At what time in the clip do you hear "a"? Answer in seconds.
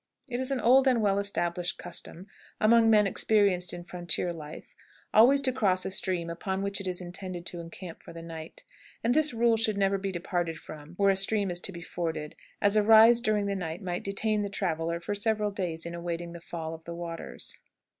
5.85-5.91, 11.11-11.15, 12.75-12.81